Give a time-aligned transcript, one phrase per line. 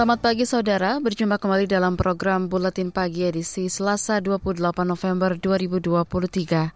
[0.00, 4.56] Selamat pagi saudara, berjumpa kembali dalam program Buletin Pagi edisi Selasa 28
[4.88, 6.72] November 2023.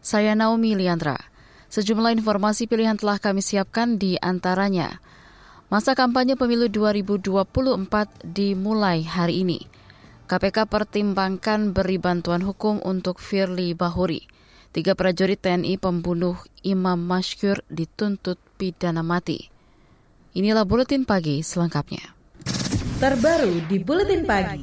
[0.00, 1.20] Saya Naomi Liandra.
[1.68, 5.04] Sejumlah informasi pilihan telah kami siapkan di antaranya.
[5.68, 7.52] Masa kampanye pemilu 2024
[8.24, 9.68] dimulai hari ini.
[10.32, 14.24] KPK pertimbangkan beri bantuan hukum untuk Firly Bahuri.
[14.72, 19.52] Tiga prajurit TNI pembunuh Imam Mashkur dituntut pidana mati.
[20.32, 22.21] Inilah Buletin Pagi selengkapnya
[23.02, 24.62] terbaru di Buletin Pagi.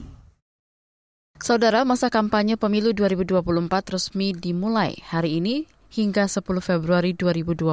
[1.43, 3.43] Saudara, masa kampanye pemilu 2024
[3.91, 7.67] resmi dimulai hari ini hingga 10 Februari 2024.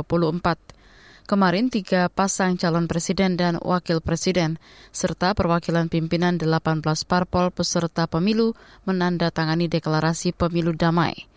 [1.31, 4.59] Kemarin tiga pasang calon presiden dan wakil presiden
[4.91, 8.59] serta perwakilan pimpinan 18 parpol peserta pemilu
[8.91, 11.31] menandatangani deklarasi pemilu damai.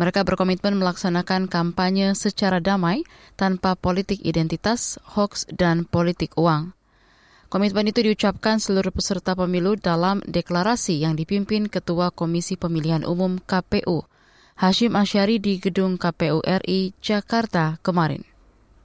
[0.00, 3.04] Mereka berkomitmen melaksanakan kampanye secara damai
[3.36, 6.79] tanpa politik identitas, hoax, dan politik uang.
[7.50, 14.06] Komitmen itu diucapkan seluruh peserta pemilu dalam deklarasi yang dipimpin Ketua Komisi Pemilihan Umum KPU,
[14.54, 18.22] Hashim Asyari di Gedung KPU RI, Jakarta kemarin.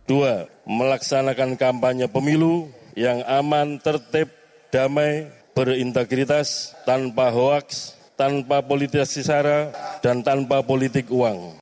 [0.09, 2.65] Dua, melaksanakan kampanye pemilu
[2.97, 4.33] yang aman, tertib,
[4.73, 9.69] damai, berintegritas, tanpa hoaks, tanpa politisasi sara,
[10.01, 11.61] dan tanpa politik uang.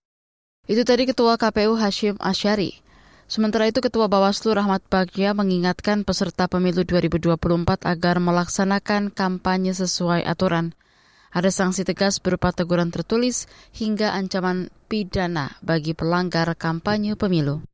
[0.71, 2.79] Itu tadi Ketua KPU Hashim Asyari.
[3.33, 7.33] Sementara itu Ketua Bawaslu Rahmat Bagja mengingatkan peserta pemilu 2024
[7.81, 10.77] agar melaksanakan kampanye sesuai aturan.
[11.33, 17.65] Ada sanksi tegas berupa teguran tertulis hingga ancaman pidana bagi pelanggar kampanye pemilu.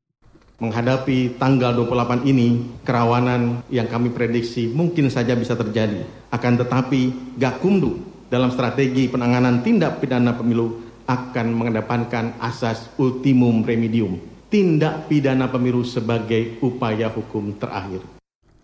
[0.63, 6.07] Menghadapi tanggal 28 ini, kerawanan yang kami prediksi mungkin saja bisa terjadi.
[6.31, 7.99] Akan tetapi, Gakumdu
[8.31, 16.57] dalam strategi penanganan tindak pidana pemilu akan mengedepankan asas ultimum remedium tindak pidana pemilu sebagai
[16.65, 18.01] upaya hukum terakhir.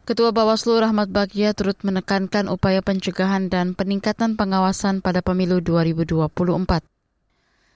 [0.06, 6.85] Ketua Bawaslu Rahmat Bagja turut menekankan upaya pencegahan dan peningkatan pengawasan pada pemilu 2024.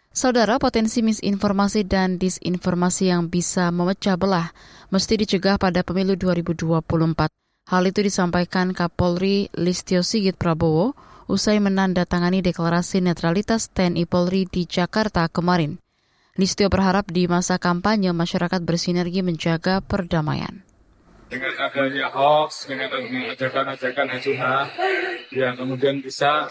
[0.10, 4.54] Saudara, potensi misinformasi dan disinformasi yang bisa memecah belah
[4.94, 7.30] mesti dicegah pada pemilu 2024.
[7.70, 10.98] Hal itu disampaikan Kapolri Listio Sigit Prabowo
[11.30, 15.78] usai menandatangani deklarasi netralitas TNI Polri di Jakarta kemarin.
[16.40, 20.64] Listio berharap di masa kampanye masyarakat bersinergi menjaga perdamaian.
[21.28, 24.66] Dengan adanya hoax, dengan adanya ajakan-ajakan acuhan
[25.36, 26.48] yang kemudian bisa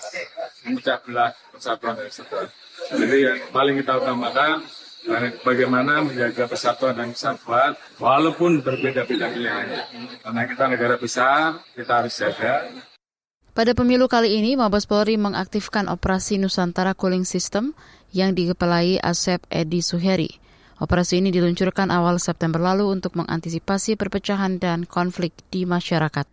[0.69, 2.53] memecah belah persatuan tersebut.
[3.00, 4.60] Jadi yang paling kita utamakan
[5.41, 9.82] bagaimana menjaga persatuan dan kesatuan walaupun berbeda-beda pilihannya.
[10.20, 12.69] Karena kita negara besar, kita harus jaga
[13.59, 17.75] pada pemilu kali ini, Mabes Polri mengaktifkan operasi Nusantara Cooling System
[18.12, 20.30] yang dikepalai Asep Edi Suheri.
[20.78, 26.26] Operasi ini diluncurkan awal September lalu untuk mengantisipasi perpecahan dan konflik di masyarakat.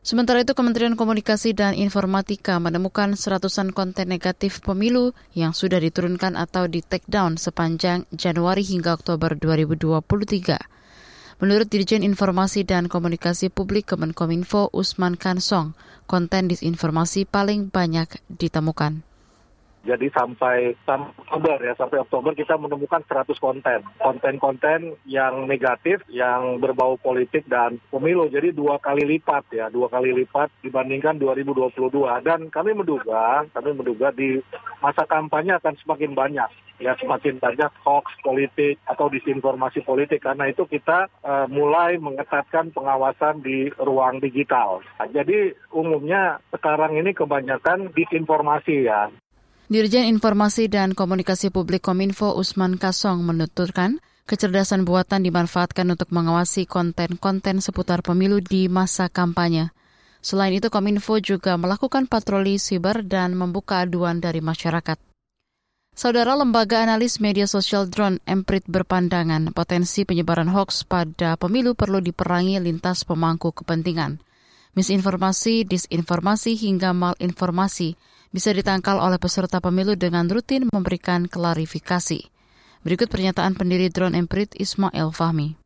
[0.00, 6.64] Sementara itu, Kementerian Komunikasi dan Informatika menemukan seratusan konten negatif pemilu yang sudah diturunkan atau
[6.68, 10.56] di take down sepanjang Januari hingga Oktober 2023.
[11.40, 19.09] Menurut Dirjen Informasi dan Komunikasi Publik Kemenkominfo Usman Kansong, konten disinformasi paling banyak ditemukan.
[19.80, 23.80] Jadi sampai, Oktober ya, sampai Oktober kita menemukan 100 konten.
[23.96, 28.28] Konten-konten yang negatif, yang berbau politik dan pemilu.
[28.28, 31.80] Jadi dua kali lipat ya, dua kali lipat dibandingkan 2022.
[32.20, 34.36] Dan kami menduga, kami menduga di
[34.84, 40.64] masa kampanye akan semakin banyak ya semakin banyak hoax politik atau disinformasi politik karena itu
[40.64, 44.80] kita uh, mulai mengetatkan pengawasan di ruang digital.
[44.96, 49.12] Nah, jadi umumnya sekarang ini kebanyakan disinformasi ya.
[49.70, 57.62] Dirjen Informasi dan Komunikasi Publik Kominfo Usman Kasong menuturkan, kecerdasan buatan dimanfaatkan untuk mengawasi konten-konten
[57.62, 59.70] seputar pemilu di masa kampanye.
[60.18, 64.98] Selain itu, Kominfo juga melakukan patroli siber dan membuka aduan dari masyarakat.
[65.94, 72.58] Saudara Lembaga Analis Media Sosial Drone Emprit berpandangan potensi penyebaran hoax pada pemilu perlu diperangi
[72.58, 74.18] lintas pemangku kepentingan.
[74.74, 77.94] Misinformasi, disinformasi hingga malinformasi
[78.30, 82.26] bisa ditangkal oleh peserta pemilu dengan rutin memberikan klarifikasi.
[82.80, 85.60] Berikut pernyataan pendiri Drone Emprit Ismail Fahmi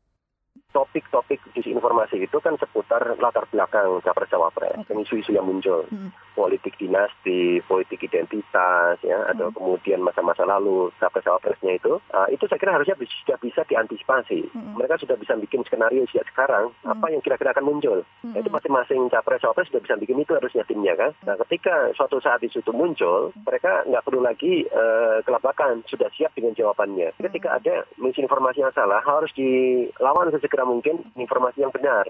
[0.75, 6.11] topik-topik disinformasi itu kan seputar latar belakang capres cawapres dan isu-isu yang muncul hmm.
[6.35, 9.31] politik dinasti politik identitas ya hmm.
[9.39, 14.51] atau kemudian masa-masa lalu capres cawapresnya itu uh, itu saya kira harusnya sudah bisa diantisipasi
[14.51, 14.75] hmm.
[14.75, 16.91] mereka sudah bisa bikin skenario sejak sekarang hmm.
[16.91, 18.35] apa yang kira-kira akan muncul hmm.
[18.35, 22.19] nah, itu masing-masing capres cawapres sudah bisa bikin itu harusnya timnya kan nah ketika suatu
[22.19, 27.63] saat isu itu muncul mereka nggak perlu lagi uh, kelabakan sudah siap dengan jawabannya ketika
[27.63, 32.09] ada misinformasi yang salah harus dilawan sesegera mungkin informasi yang benar.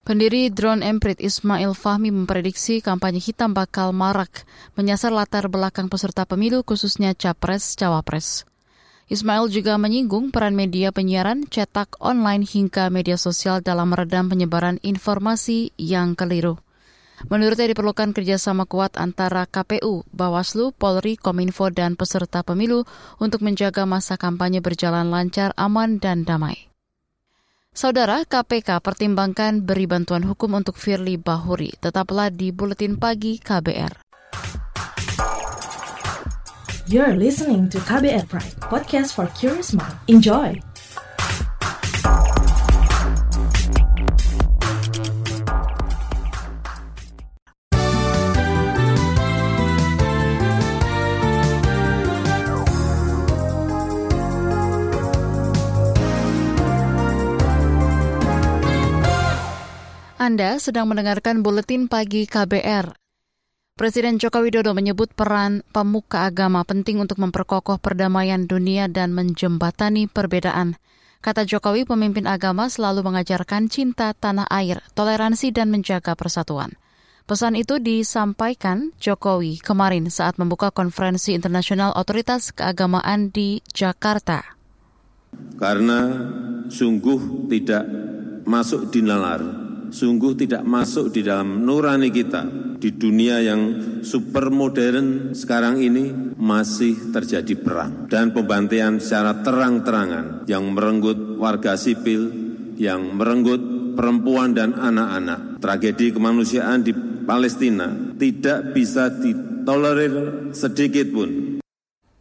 [0.00, 6.64] Pendiri Drone Emprit Ismail Fahmi memprediksi kampanye hitam bakal marak menyasar latar belakang peserta pemilu
[6.64, 8.48] khususnya capres-cawapres.
[9.12, 15.74] Ismail juga menyinggung peran media penyiaran, cetak online hingga media sosial dalam meredam penyebaran informasi
[15.76, 16.62] yang keliru.
[17.28, 22.88] Menurutnya diperlukan kerjasama kuat antara KPU, Bawaslu, Polri, Kominfo, dan peserta pemilu
[23.20, 26.69] untuk menjaga masa kampanye berjalan lancar, aman, dan damai.
[27.70, 31.70] Saudara KPK pertimbangkan beri bantuan hukum untuk Firly Bahuri.
[31.78, 34.02] Tetaplah di Buletin Pagi KBR.
[36.90, 39.94] You're listening to KBR Pride, podcast for curious mind.
[40.10, 40.69] Enjoy!
[60.20, 62.92] Anda sedang mendengarkan buletin pagi KBR.
[63.72, 70.76] Presiden Joko Widodo menyebut peran pemuka agama penting untuk memperkokoh perdamaian dunia dan menjembatani perbedaan.
[71.24, 76.76] Kata Jokowi, pemimpin agama selalu mengajarkan cinta tanah air, toleransi, dan menjaga persatuan.
[77.24, 84.44] Pesan itu disampaikan Jokowi kemarin saat membuka konferensi internasional otoritas keagamaan di Jakarta.
[85.56, 86.28] Karena
[86.68, 87.88] sungguh tidak
[88.44, 89.59] masuk di nalar
[89.90, 92.46] sungguh tidak masuk di dalam nurani kita.
[92.80, 93.62] Di dunia yang
[94.00, 102.32] super modern sekarang ini masih terjadi perang dan pembantaian secara terang-terangan yang merenggut warga sipil,
[102.80, 103.60] yang merenggut
[103.98, 105.60] perempuan dan anak-anak.
[105.60, 106.96] Tragedi kemanusiaan di
[107.28, 111.49] Palestina tidak bisa ditolerir sedikit pun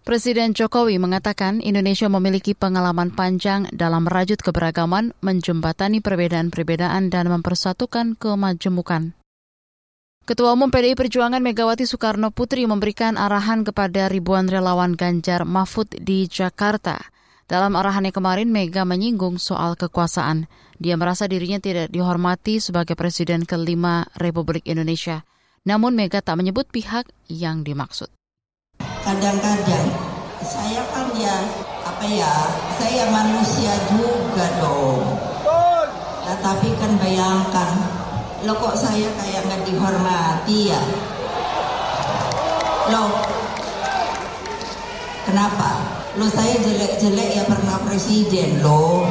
[0.09, 9.13] Presiden Jokowi mengatakan Indonesia memiliki pengalaman panjang dalam merajut keberagaman, menjembatani perbedaan-perbedaan, dan mempersatukan kemajemukan.
[10.25, 16.25] Ketua Umum PDI Perjuangan Megawati Soekarno Putri memberikan arahan kepada ribuan relawan Ganjar Mahfud di
[16.25, 16.97] Jakarta.
[17.45, 20.49] Dalam arahannya kemarin, Mega menyinggung soal kekuasaan.
[20.81, 25.21] Dia merasa dirinya tidak dihormati sebagai Presiden kelima Republik Indonesia.
[25.69, 28.09] Namun Mega tak menyebut pihak yang dimaksud
[29.09, 29.89] kadang-kadang
[30.45, 31.33] saya kan ya
[31.81, 32.33] apa ya
[32.77, 35.01] saya manusia juga dong.
[36.29, 37.73] Nah, tapi kan bayangkan
[38.45, 40.81] lo kok saya kayak nggak dihormati ya?
[42.93, 43.03] Lo
[45.25, 45.69] kenapa?
[46.13, 49.09] Lo saya jelek-jelek ya pernah presiden lo.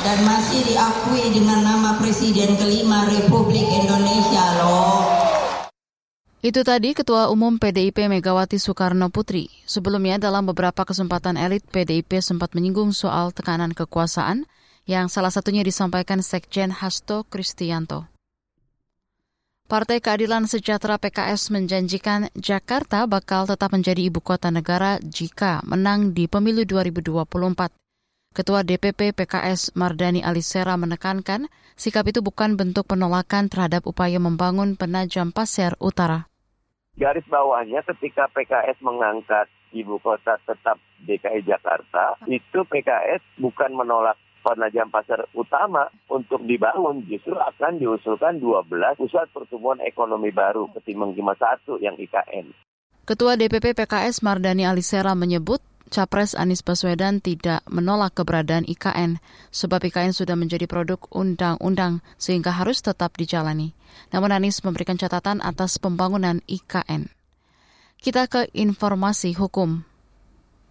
[0.00, 5.09] Dan masih diakui dengan nama presiden kelima Republik Indonesia loh
[6.40, 9.52] itu tadi Ketua Umum PDIP Megawati Soekarno Putri.
[9.68, 14.48] Sebelumnya dalam beberapa kesempatan elit PDIP sempat menyinggung soal tekanan kekuasaan
[14.88, 18.08] yang salah satunya disampaikan Sekjen Hasto Kristianto.
[19.68, 26.24] Partai Keadilan Sejahtera PKS menjanjikan Jakarta bakal tetap menjadi ibu kota negara jika menang di
[26.24, 27.68] pemilu 2024.
[28.32, 35.36] Ketua DPP PKS Mardani Alisera menekankan sikap itu bukan bentuk penolakan terhadap upaya membangun penajam
[35.36, 36.29] pasir utara
[37.00, 40.76] garis bawahnya ketika PKS mengangkat ibu kota tetap
[41.08, 48.72] DKI Jakarta, itu PKS bukan menolak Penajam Pasar utama untuk dibangun justru akan diusulkan 12
[48.96, 52.48] pusat pertumbuhan ekonomi baru ketimbang cuma satu yang IKN.
[53.04, 55.60] Ketua DPP PKS Mardani Alisera menyebut
[55.90, 59.18] Capres Anies Baswedan tidak menolak keberadaan IKN,
[59.50, 63.74] sebab IKN sudah menjadi produk undang-undang sehingga harus tetap dijalani.
[64.14, 67.10] Namun Anies memberikan catatan atas pembangunan IKN.
[67.98, 69.82] Kita ke informasi hukum.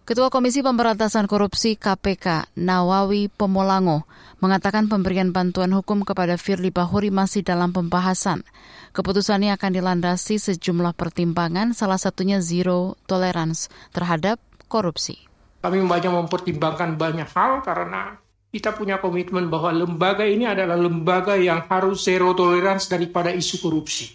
[0.08, 4.10] Ketua Komisi Pemberantasan Korupsi KPK Nawawi Pomolango
[4.42, 8.42] mengatakan pemberian bantuan hukum kepada Firly Bahuri masih dalam pembahasan.
[8.90, 15.18] Keputusannya akan dilandasi sejumlah pertimbangan, salah satunya zero tolerance terhadap korupsi.
[15.58, 18.16] Kami banyak mempertimbangkan banyak hal karena
[18.50, 24.10] kita punya komitmen bahwa lembaga ini adalah lembaga yang harus zero tolerance daripada isu korupsi.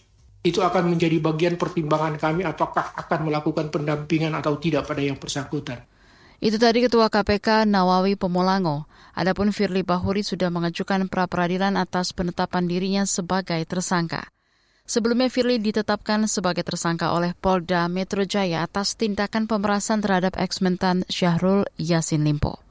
[0.46, 5.84] Itu akan menjadi bagian pertimbangan kami apakah akan melakukan pendampingan atau tidak pada yang bersangkutan.
[6.44, 8.86] Itu tadi Ketua KPK Nawawi Pemolango.
[9.16, 14.35] Adapun Firly Bahuri sudah mengajukan pra-peradilan atas penetapan dirinya sebagai tersangka.
[14.86, 21.65] Sebelumnya Firly ditetapkan sebagai tersangka oleh Polda Metro Jaya atas tindakan pemerasan terhadap eksmentan Syahrul
[21.82, 22.62] Yasin Limpo.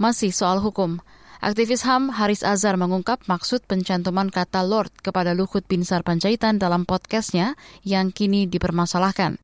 [0.00, 1.04] Masih soal hukum,
[1.44, 7.60] aktivis HAM Haris Azhar mengungkap maksud pencantuman kata Lord kepada Luhut Binsar Panjaitan dalam podcastnya
[7.84, 9.36] yang kini dipermasalahkan.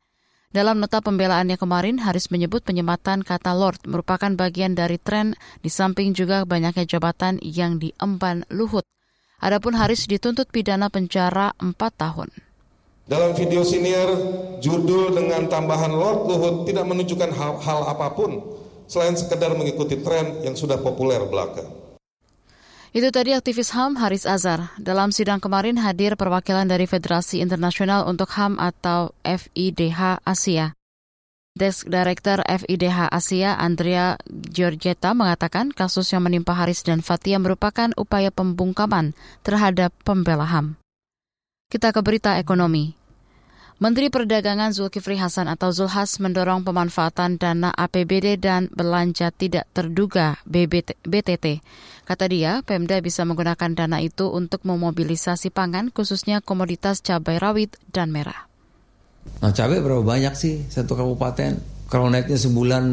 [0.48, 6.16] Dalam nota pembelaannya kemarin, Haris menyebut penyematan kata Lord merupakan bagian dari tren di samping
[6.16, 8.88] juga banyaknya jabatan yang diemban Luhut.
[9.38, 12.30] Adapun Haris dituntut pidana penjara 4 tahun.
[13.08, 14.10] Dalam video siniar,
[14.60, 18.42] judul dengan tambahan Lord Luhut tidak menunjukkan hal, hal apa pun
[18.84, 21.64] selain sekedar mengikuti tren yang sudah populer belaka.
[22.88, 24.72] Itu tadi aktivis HAM Haris Azhar.
[24.80, 30.77] Dalam sidang kemarin hadir perwakilan dari Federasi Internasional untuk HAM atau FIDH Asia.
[31.58, 38.30] Desk Director FIDH Asia Andrea Giorgetta mengatakan kasus yang menimpa Haris dan Fatia merupakan upaya
[38.30, 40.78] pembungkaman terhadap pembela HAM.
[41.66, 42.94] Kita ke berita ekonomi.
[43.78, 50.98] Menteri Perdagangan Zulkifli Hasan atau Zulhas mendorong pemanfaatan dana APBD dan belanja tidak terduga BBT,
[51.06, 51.62] BTT.
[52.02, 58.10] Kata dia, Pemda bisa menggunakan dana itu untuk memobilisasi pangan khususnya komoditas cabai rawit dan
[58.10, 58.50] merah.
[59.38, 61.58] Nah cabai berapa banyak sih satu kabupaten?
[61.88, 62.84] Kalau naiknya sebulan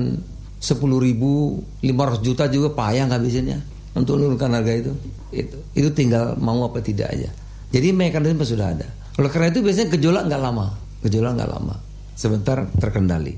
[0.59, 3.59] 10 ribu, 500 juta juga payah ngabisinnya
[3.95, 4.91] untuk menurunkan harga itu.
[5.35, 7.29] Itu, itu tinggal mau apa tidak aja.
[7.75, 8.87] Jadi mekanisme sudah ada.
[9.19, 10.65] Oleh karena itu biasanya gejolak nggak lama,
[11.03, 11.75] gejolak nggak lama,
[12.15, 13.35] sebentar terkendali.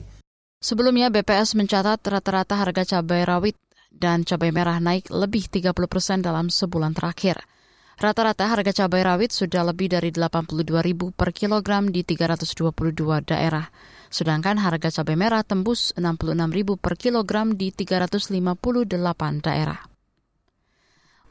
[0.58, 3.58] Sebelumnya BPS mencatat rata-rata harga cabai rawit
[3.94, 7.42] dan cabai merah naik lebih 30 persen dalam sebulan terakhir.
[7.98, 12.94] Rata-rata harga cabai rawit sudah lebih dari 82 ribu per kilogram di 322
[13.26, 13.74] daerah.
[14.14, 19.82] Sedangkan harga cabai merah tembus 66 ribu per kilogram di 358 daerah.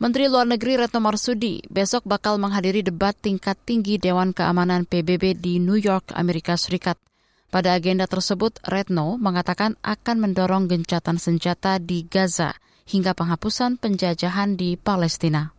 [0.03, 5.63] Menteri Luar Negeri Retno Marsudi besok bakal menghadiri debat tingkat tinggi Dewan Keamanan PBB di
[5.63, 6.99] New York, Amerika Serikat.
[7.49, 12.59] Pada agenda tersebut, Retno mengatakan akan mendorong gencatan senjata di Gaza
[12.91, 15.56] hingga penghapusan penjajahan di Palestina.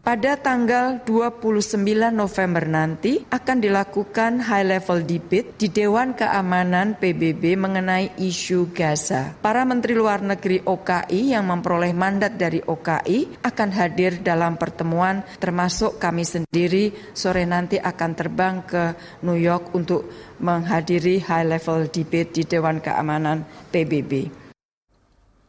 [0.00, 1.76] Pada tanggal 29
[2.08, 9.36] November nanti akan dilakukan high level debate di Dewan Keamanan PBB mengenai isu Gaza.
[9.44, 16.00] Para menteri luar negeri OKI yang memperoleh mandat dari OKI akan hadir dalam pertemuan termasuk
[16.00, 20.08] kami sendiri sore nanti akan terbang ke New York untuk
[20.40, 24.39] menghadiri high level debate di Dewan Keamanan PBB.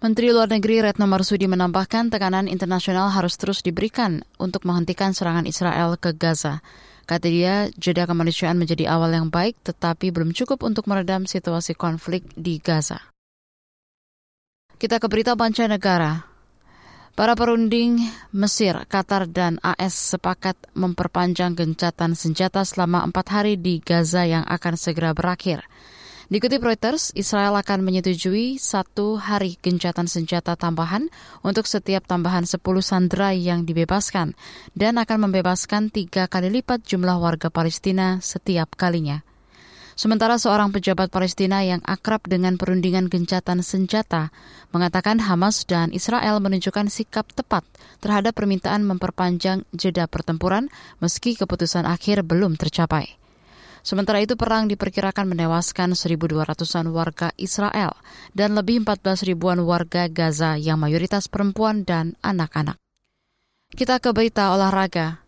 [0.01, 5.93] Menteri Luar Negeri Retno Marsudi menambahkan tekanan internasional harus terus diberikan untuk menghentikan serangan Israel
[5.93, 6.65] ke Gaza.
[7.05, 12.25] Kata dia, jeda kemanusiaan menjadi awal yang baik tetapi belum cukup untuk meredam situasi konflik
[12.33, 12.97] di Gaza.
[14.81, 15.37] Kita ke berita
[15.69, 16.25] negara.
[17.13, 18.01] Para perunding
[18.33, 24.73] Mesir, Qatar, dan AS sepakat memperpanjang gencatan senjata selama empat hari di Gaza yang akan
[24.81, 25.61] segera berakhir.
[26.31, 31.11] Dikutip Reuters, Israel akan menyetujui satu hari gencatan senjata tambahan
[31.43, 34.31] untuk setiap tambahan 10 sandera yang dibebaskan
[34.71, 39.27] dan akan membebaskan tiga kali lipat jumlah warga Palestina setiap kalinya.
[39.99, 44.31] Sementara seorang pejabat Palestina yang akrab dengan perundingan gencatan senjata
[44.71, 47.67] mengatakan Hamas dan Israel menunjukkan sikap tepat
[47.99, 50.71] terhadap permintaan memperpanjang jeda pertempuran
[51.03, 53.20] meski keputusan akhir belum tercapai.
[53.81, 57.97] Sementara itu perang diperkirakan menewaskan 1.200-an warga Israel
[58.37, 62.77] dan lebih 14 ribuan warga Gaza yang mayoritas perempuan dan anak-anak.
[63.73, 65.25] Kita ke berita olahraga.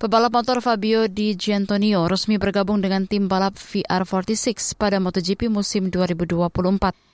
[0.00, 6.40] Pebalap motor Fabio Di Giantonio resmi bergabung dengan tim balap VR46 pada MotoGP musim 2024.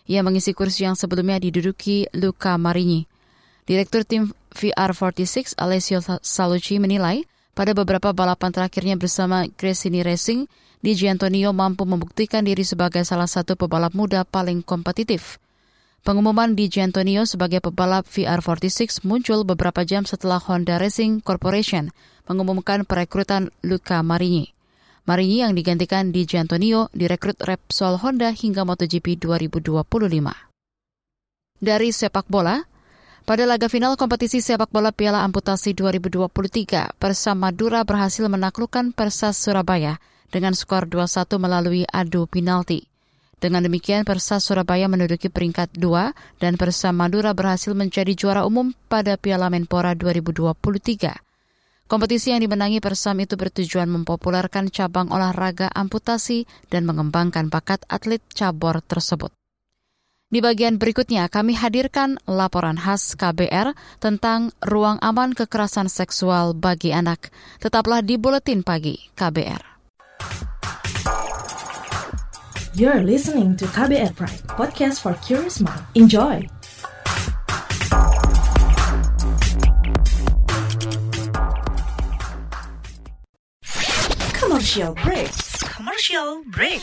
[0.06, 3.10] Ia mengisi kursi yang sebelumnya diduduki Luca Marini.
[3.66, 7.26] Direktur tim VR46 Alessio Salucci menilai
[7.56, 10.44] pada beberapa balapan terakhirnya bersama Gresini Racing,
[10.84, 15.40] Di Giantonio mampu membuktikan diri sebagai salah satu pebalap muda paling kompetitif.
[16.04, 21.90] Pengumuman Di Giantonio sebagai pebalap VR46 muncul beberapa jam setelah Honda Racing Corporation
[22.28, 24.52] mengumumkan perekrutan Luca Marini.
[25.08, 29.80] Marini yang digantikan Di Giantonio direkrut Repsol Honda hingga MotoGP 2025.
[31.56, 32.68] Dari sepak bola,
[33.26, 39.98] pada laga final kompetisi sepak bola Piala Amputasi 2023, Persa Madura berhasil menaklukkan Persas Surabaya
[40.30, 42.86] dengan skor 2-1 melalui adu penalti.
[43.42, 49.18] Dengan demikian, Persas Surabaya menduduki peringkat 2 dan Persa Madura berhasil menjadi juara umum pada
[49.18, 51.90] Piala Menpora 2023.
[51.90, 58.78] Kompetisi yang dimenangi Persam itu bertujuan mempopulerkan cabang olahraga amputasi dan mengembangkan bakat atlet cabur
[58.86, 59.34] tersebut.
[60.26, 67.30] Di bagian berikutnya kami hadirkan laporan khas KBR tentang ruang aman kekerasan seksual bagi anak.
[67.62, 69.62] Tetaplah di Buletin Pagi KBR.
[72.74, 75.86] You're listening to KBR Pride, podcast for curious mind.
[75.94, 76.42] Enjoy!
[84.34, 85.30] Commercial break.
[85.70, 86.82] Commercial break.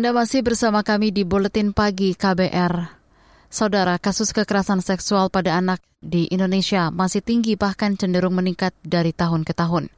[0.00, 2.88] Anda masih bersama kami di Buletin Pagi KBR.
[3.52, 9.44] Saudara, kasus kekerasan seksual pada anak di Indonesia masih tinggi bahkan cenderung meningkat dari tahun
[9.44, 9.92] ke tahun.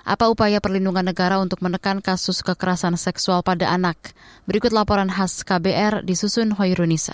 [0.00, 4.16] Apa upaya perlindungan negara untuk menekan kasus kekerasan seksual pada anak?
[4.48, 7.12] Berikut laporan khas KBR disusun Hoirunisa.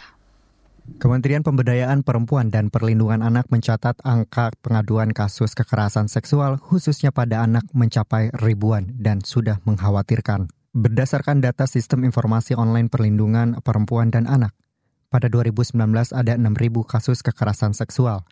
[1.03, 7.67] Kementerian Pemberdayaan Perempuan dan Perlindungan Anak mencatat angka pengaduan kasus kekerasan seksual khususnya pada anak
[7.75, 10.60] mencapai ribuan dan sudah mengkhawatirkan.
[10.71, 14.55] Berdasarkan data Sistem Informasi Online Perlindungan Perempuan dan Anak,
[15.11, 15.75] pada 2019
[16.15, 16.47] ada 6.000
[16.87, 18.23] kasus kekerasan seksual.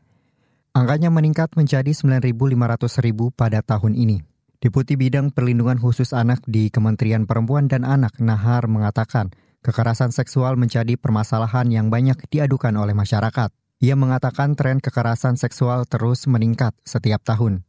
[0.71, 4.23] Angkanya meningkat menjadi 9.500.000 pada tahun ini.
[4.63, 9.35] Deputi Bidang Perlindungan Khusus Anak di Kementerian Perempuan dan Anak Nahar mengatakan,
[9.67, 13.51] kekerasan seksual menjadi permasalahan yang banyak diadukan oleh masyarakat.
[13.83, 17.67] Ia mengatakan tren kekerasan seksual terus meningkat setiap tahun.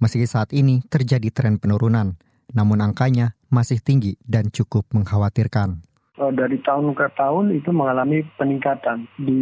[0.00, 2.16] Meski saat ini terjadi tren penurunan,
[2.56, 9.04] namun angkanya masih tinggi dan cukup mengkhawatirkan dari tahun ke tahun itu mengalami peningkatan.
[9.20, 9.40] Di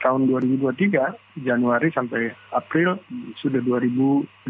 [0.00, 2.96] tahun 2023, Januari sampai April
[3.36, 4.48] sudah 2.518.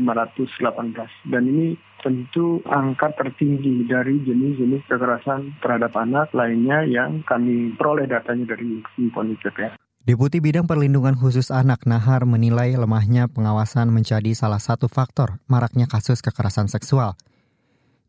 [1.27, 8.55] Dan ini tentu angka tertinggi dari jenis-jenis kekerasan terhadap anak lainnya yang kami peroleh datanya
[8.55, 9.71] dari Infonicep ya.
[10.05, 16.21] Deputi Bidang Perlindungan Khusus Anak Nahar menilai lemahnya pengawasan menjadi salah satu faktor maraknya kasus
[16.21, 17.17] kekerasan seksual.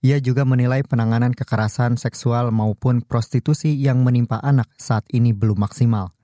[0.04, 6.16] Ia juga menilai penanganan kekerasan seksual maupun prostitusi yang menimpa anak saat ini belum maksimal.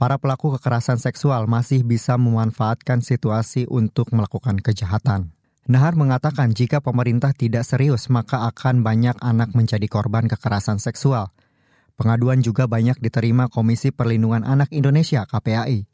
[0.00, 5.36] Para pelaku kekerasan seksual masih bisa memanfaatkan situasi untuk melakukan kejahatan.
[5.68, 11.28] Nahar mengatakan jika pemerintah tidak serius maka akan banyak anak menjadi korban kekerasan seksual.
[12.00, 15.84] Pengaduan juga banyak diterima Komisi Perlindungan Anak Indonesia KPAI.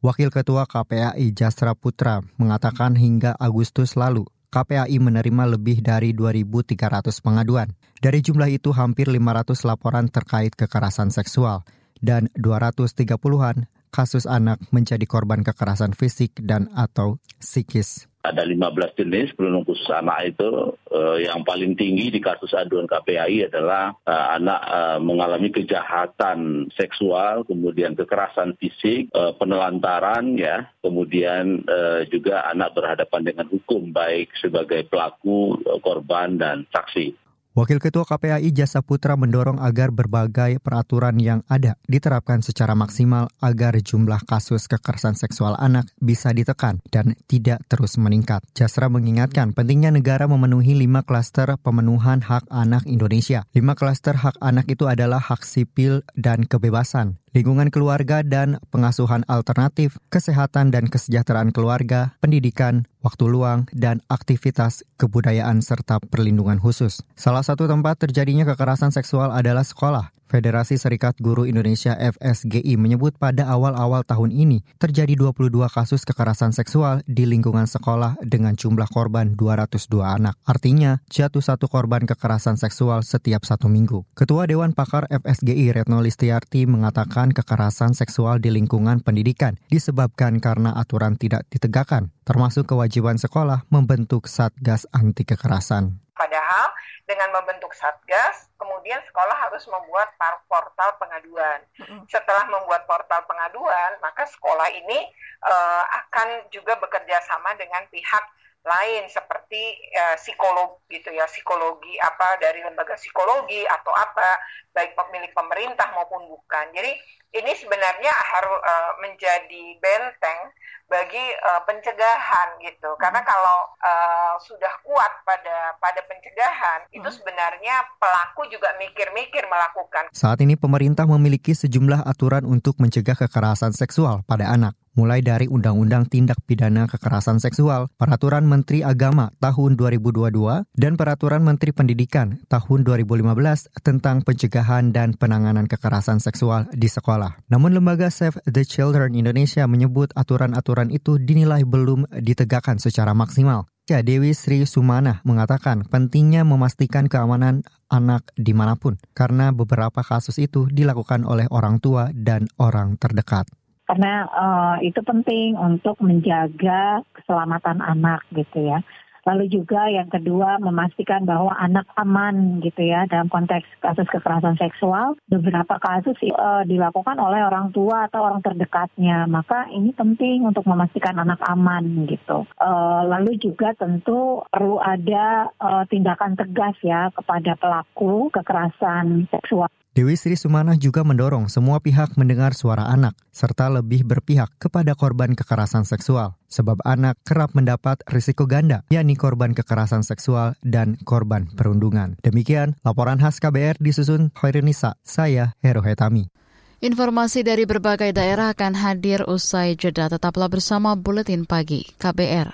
[0.00, 7.72] Wakil Ketua KPAI Jasra Putra mengatakan hingga Agustus lalu KPAI menerima lebih dari 2.300 pengaduan.
[8.04, 11.64] Dari jumlah itu hampir 500 laporan terkait kekerasan seksual
[12.04, 18.11] dan 230-an kasus anak menjadi korban kekerasan fisik dan atau psikis.
[18.22, 23.50] Ada 15 jenis perlindungan khusus anak itu eh, yang paling tinggi di kasus aduan KPAI
[23.50, 32.06] adalah eh, anak eh, mengalami kejahatan seksual, kemudian kekerasan fisik, eh, penelantaran ya, kemudian eh,
[32.14, 37.18] juga anak berhadapan dengan hukum baik sebagai pelaku, eh, korban dan saksi.
[37.52, 43.76] Wakil Ketua KPAI Jasa Putra mendorong agar berbagai peraturan yang ada diterapkan secara maksimal agar
[43.76, 48.40] jumlah kasus kekerasan seksual anak bisa ditekan dan tidak terus meningkat.
[48.56, 53.44] Jasra mengingatkan pentingnya negara memenuhi lima klaster pemenuhan hak anak Indonesia.
[53.52, 59.96] Lima klaster hak anak itu adalah hak sipil dan kebebasan, lingkungan keluarga dan pengasuhan alternatif,
[60.12, 67.00] kesehatan dan kesejahteraan keluarga, pendidikan, waktu luang, dan aktivitas kebudayaan serta perlindungan khusus.
[67.16, 70.12] Salah satu tempat terjadinya kekerasan seksual adalah sekolah.
[70.32, 77.04] Federasi Serikat Guru Indonesia FSGI menyebut pada awal-awal tahun ini terjadi 22 kasus kekerasan seksual
[77.04, 80.40] di lingkungan sekolah dengan jumlah korban 202 anak.
[80.48, 84.08] Artinya, jatuh satu korban kekerasan seksual setiap satu minggu.
[84.16, 91.20] Ketua Dewan Pakar FSGI Retno Listiarti mengatakan kekerasan seksual di lingkungan pendidikan disebabkan karena aturan
[91.20, 96.00] tidak ditegakkan, termasuk kewajiban sekolah membentuk Satgas Anti Kekerasan.
[96.16, 96.71] Padahal
[97.12, 100.16] dengan membentuk satgas, kemudian sekolah harus membuat
[100.48, 101.60] portal pengaduan.
[102.08, 105.12] Setelah membuat portal pengaduan, maka sekolah ini
[105.44, 108.24] uh, akan juga bekerja sama dengan pihak
[108.62, 114.38] lain seperti uh, psikolog gitu ya psikologi apa dari lembaga psikologi atau apa
[114.70, 116.70] baik pemilik pemerintah maupun bukan.
[116.70, 116.94] Jadi
[117.32, 120.54] ini sebenarnya harus uh, menjadi benteng
[120.86, 122.92] bagi uh, pencegahan gitu.
[123.00, 130.12] Karena kalau uh, sudah kuat pada pada pencegahan itu sebenarnya pelaku juga mikir-mikir melakukan.
[130.14, 136.12] Saat ini pemerintah memiliki sejumlah aturan untuk mencegah kekerasan seksual pada anak mulai dari Undang-Undang
[136.12, 143.72] Tindak Pidana Kekerasan Seksual, Peraturan Menteri Agama tahun 2022, dan Peraturan Menteri Pendidikan tahun 2015
[143.80, 147.40] tentang pencegahan dan penanganan kekerasan seksual di sekolah.
[147.48, 153.68] Namun lembaga Save the Children Indonesia menyebut aturan-aturan itu dinilai belum ditegakkan secara maksimal.
[153.90, 160.38] Ya, Dewi Sri Sumana mengatakan pentingnya memastikan keamanan anak di mana pun, karena beberapa kasus
[160.38, 163.50] itu dilakukan oleh orang tua dan orang terdekat
[163.86, 168.80] karena uh, itu penting untuk menjaga keselamatan anak gitu ya.
[169.22, 175.14] Lalu juga yang kedua memastikan bahwa anak aman gitu ya dalam konteks kasus kekerasan seksual.
[175.30, 179.30] Beberapa kasus uh, dilakukan oleh orang tua atau orang terdekatnya.
[179.30, 182.42] Maka ini penting untuk memastikan anak aman gitu.
[182.58, 189.70] Uh, lalu juga tentu perlu ada uh, tindakan tegas ya kepada pelaku kekerasan seksual.
[189.92, 195.36] Dewi Sri Sumanah juga mendorong semua pihak mendengar suara anak, serta lebih berpihak kepada korban
[195.36, 196.32] kekerasan seksual.
[196.48, 202.16] Sebab anak kerap mendapat risiko ganda, yakni korban kekerasan seksual dan korban perundungan.
[202.24, 206.32] Demikian laporan khas KBR disusun Khairinisa, saya Hero Hetami.
[206.80, 210.08] Informasi dari berbagai daerah akan hadir usai jeda.
[210.08, 212.48] Tetaplah bersama Buletin Pagi KBR.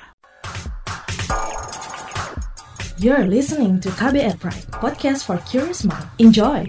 [2.98, 6.03] You're listening to KBR Pride, podcast for curious mind.
[6.18, 6.66] Enjoy!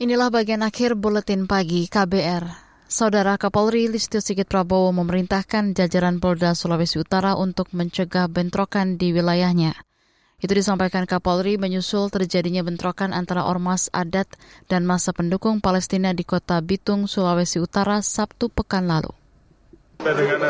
[0.00, 2.48] Inilah bagian akhir buletin pagi KBR.
[2.88, 9.76] Saudara Kapolri Listio Sigit Prabowo memerintahkan jajaran Polda Sulawesi Utara untuk mencegah bentrokan di wilayahnya.
[10.40, 14.24] Itu disampaikan Kapolri menyusul terjadinya bentrokan antara ormas adat
[14.72, 19.12] dan masa pendukung Palestina di kota Bitung, Sulawesi Utara Sabtu pekan lalu.
[20.00, 20.40] Dengan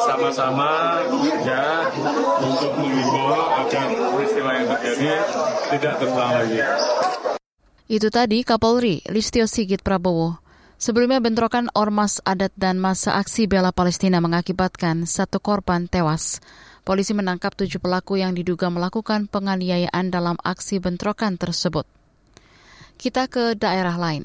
[0.00, 1.04] bersama-sama
[1.44, 1.92] ya
[2.40, 3.86] untuk mengimbau agar
[4.16, 5.12] peristiwa yang terjadi
[5.76, 6.58] tidak terulang lagi.
[7.84, 10.40] Itu tadi Kapolri Listio Sigit Prabowo.
[10.80, 16.40] Sebelumnya bentrokan ormas adat dan masa aksi bela Palestina mengakibatkan satu korban tewas.
[16.80, 21.84] Polisi menangkap tujuh pelaku yang diduga melakukan penganiayaan dalam aksi bentrokan tersebut.
[22.96, 24.24] Kita ke daerah lain.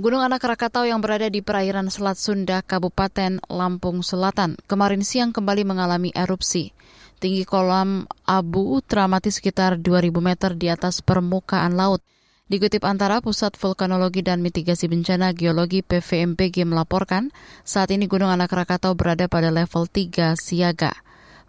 [0.00, 5.68] Gunung Anak Rakatau yang berada di perairan Selat Sunda, Kabupaten Lampung Selatan, kemarin siang kembali
[5.68, 6.72] mengalami erupsi.
[7.20, 12.00] Tinggi kolam abu teramati sekitar 2.000 meter di atas permukaan laut.
[12.48, 17.28] Dikutip antara Pusat Vulkanologi dan Mitigasi Bencana Geologi PVMPG melaporkan,
[17.60, 20.96] saat ini Gunung Anak Rakatau berada pada level 3 siaga.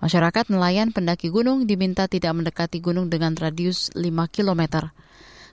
[0.03, 4.91] Masyarakat nelayan pendaki gunung diminta tidak mendekati gunung dengan radius 5 km.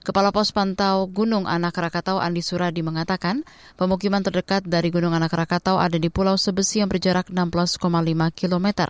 [0.01, 3.45] Kepala Pos Pantau Gunung Anak Rakatau Andi Suradi mengatakan,
[3.77, 7.77] pemukiman terdekat dari Gunung Anak Rakatau ada di Pulau Sebesi yang berjarak 16,5
[8.33, 8.89] km.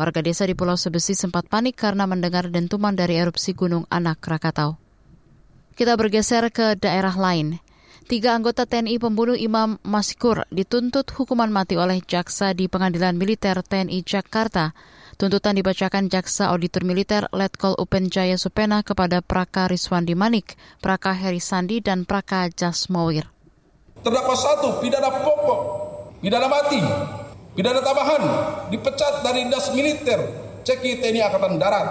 [0.00, 4.80] Warga desa di Pulau Sebesi sempat panik karena mendengar dentuman dari erupsi Gunung Anak Rakatau.
[5.76, 7.60] Kita bergeser ke daerah lain.
[8.08, 14.00] Tiga anggota TNI pembunuh Imam Maskur dituntut hukuman mati oleh jaksa di Pengadilan Militer TNI
[14.00, 14.72] Jakarta.
[15.18, 21.42] Tuntutan dibacakan jaksa auditor militer Letkol Upen Jaya Supena kepada Praka Riswandi Manik, Praka Heri
[21.42, 23.26] Sandi, dan Praka Jasmawir.
[24.06, 25.60] Terdakwa satu, pidana pokok,
[26.22, 26.78] pidana mati,
[27.58, 28.22] pidana tambahan,
[28.70, 30.22] dipecat dari dinas militer,
[30.62, 31.88] ceki TNI Angkatan Darat.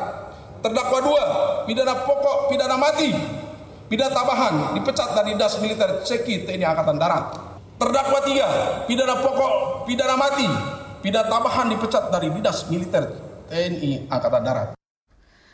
[0.63, 1.23] Terdakwa dua,
[1.67, 3.11] pidana pokok, pidana mati,
[3.87, 7.25] Pidana tambahan dipecat dari das militer Ceki TNI Angkatan Darat.
[7.79, 8.47] Terdakwa tiga,
[8.83, 10.43] pidana pokok, pidana mati,
[11.01, 13.03] pidana tambahan dipecat dari dinas militer
[13.47, 14.69] TNI Angkatan Darat.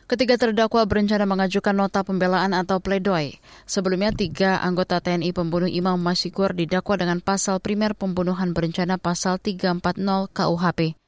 [0.04, 3.40] Ketiga terdakwa berencana mengajukan nota pembelaan atau pledoi.
[3.64, 10.28] Sebelumnya, tiga anggota TNI pembunuh Imam Masyikur didakwa dengan pasal primer pembunuhan berencana pasal 340
[10.30, 11.00] KUHP.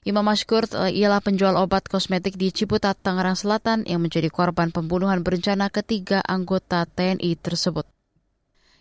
[0.00, 5.20] Imam Mashkur eh, ialah penjual obat kosmetik di Ciputat, Tangerang Selatan yang menjadi korban pembunuhan
[5.20, 7.84] berencana ketiga anggota TNI tersebut.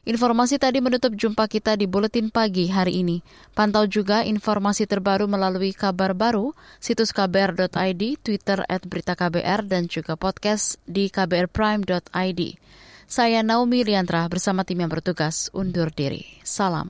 [0.09, 3.21] Informasi tadi menutup jumpa kita di Buletin Pagi hari ini.
[3.53, 10.17] Pantau juga informasi terbaru melalui kabar baru, situs kbr.id, Twitter at berita KBR, dan juga
[10.17, 12.41] podcast di kbrprime.id.
[13.05, 16.25] Saya Naomi Liantra bersama tim yang bertugas undur diri.
[16.41, 16.89] Salam.